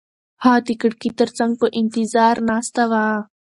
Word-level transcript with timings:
هغه 0.43 0.59
د 0.67 0.69
کړکۍ 0.81 1.09
تر 1.19 1.29
څنګ 1.37 1.51
په 1.61 1.67
انتظار 1.79 2.35
ناسته 2.49 2.83
وه. 2.91 3.05